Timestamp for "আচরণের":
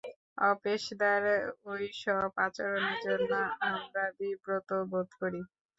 2.45-2.97